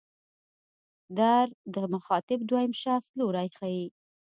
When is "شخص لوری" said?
2.83-3.47